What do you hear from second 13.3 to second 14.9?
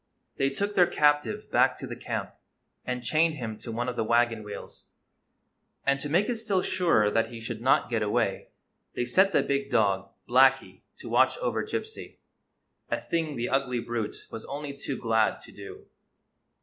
the ugly brute was only